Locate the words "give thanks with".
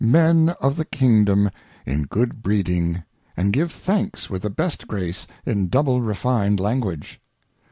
3.53-4.41